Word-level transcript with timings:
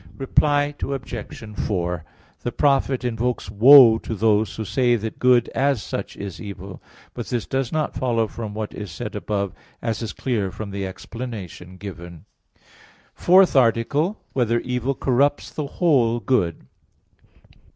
Reply 0.17 0.73
Obj. 0.81 1.45
4: 1.59 2.03
The 2.39 2.51
prophet 2.51 3.03
invokes 3.03 3.51
woe 3.51 3.99
to 3.99 4.15
those 4.15 4.55
who 4.55 4.65
say 4.65 4.95
that 4.95 5.19
good 5.19 5.47
as 5.49 5.83
such 5.83 6.17
is 6.17 6.41
evil. 6.41 6.81
But 7.13 7.27
this 7.27 7.45
does 7.45 7.71
not 7.71 7.93
follow 7.93 8.25
from 8.25 8.55
what 8.55 8.73
is 8.73 8.89
said 8.89 9.13
above, 9.15 9.53
as 9.79 10.01
is 10.01 10.11
clear 10.11 10.49
from 10.49 10.71
the 10.71 10.87
explanation 10.87 11.77
given._______________________ 11.77 12.25
FOURTH 13.13 13.55
ARTICLE 13.55 14.01
[I, 14.01 14.05
Q. 14.05 14.15
48, 14.15 14.17
Art. 14.17 14.33
4] 14.33 14.33
Whether 14.33 14.59
Evil 14.61 14.95
Corrupts 14.95 15.51
the 15.51 15.67
Whole 15.67 16.19
Good? 16.19 16.65